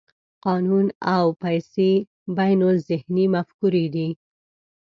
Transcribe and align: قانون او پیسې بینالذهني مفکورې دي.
قانون 0.45 0.85
او 1.15 1.25
پیسې 1.41 1.91
بینالذهني 2.37 3.25
مفکورې 3.35 3.85
دي. 3.95 4.07